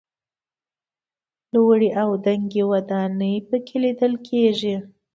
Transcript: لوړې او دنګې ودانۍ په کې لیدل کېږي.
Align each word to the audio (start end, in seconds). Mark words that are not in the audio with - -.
لوړې 1.53 1.89
او 2.01 2.09
دنګې 2.25 2.63
ودانۍ 2.71 3.35
په 3.47 3.57
کې 3.65 3.75
لیدل 3.83 4.13
کېږي. 4.27 4.75